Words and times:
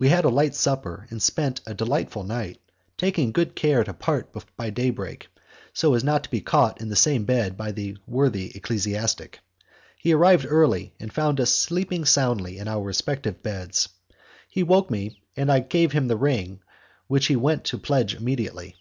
We 0.00 0.08
had 0.08 0.24
a 0.24 0.30
light 0.30 0.56
supper, 0.56 1.06
and 1.10 1.22
spent 1.22 1.60
a 1.64 1.74
delightful 1.74 2.24
night, 2.24 2.60
taking 2.98 3.30
good 3.30 3.54
care 3.54 3.84
to 3.84 3.94
part 3.94 4.34
by 4.56 4.70
day 4.70 4.90
break, 4.90 5.28
so 5.72 5.94
as 5.94 6.02
not 6.02 6.24
to 6.24 6.28
be 6.30 6.40
caught 6.40 6.80
in 6.80 6.88
the 6.88 6.96
same 6.96 7.24
bed 7.24 7.56
by 7.56 7.70
the 7.70 7.96
worthy 8.04 8.50
ecclesiastic. 8.56 9.38
He 9.96 10.12
arrived 10.12 10.44
early 10.48 10.92
and 10.98 11.12
found 11.12 11.38
us 11.40 11.52
sleeping 11.54 12.04
soundly 12.04 12.58
in 12.58 12.66
our 12.66 12.82
respective 12.82 13.44
beds. 13.44 13.88
He 14.48 14.64
woke 14.64 14.90
me, 14.90 15.22
and 15.36 15.52
I 15.52 15.60
gave 15.60 15.92
him 15.92 16.08
the 16.08 16.16
ring 16.16 16.58
which 17.06 17.26
he 17.26 17.36
went 17.36 17.62
to 17.66 17.78
pledge 17.78 18.16
immediately. 18.16 18.74